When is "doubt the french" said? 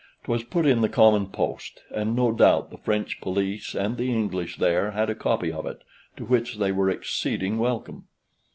2.31-3.21